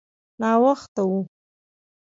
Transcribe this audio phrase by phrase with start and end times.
[0.41, 1.15] ناوخته و.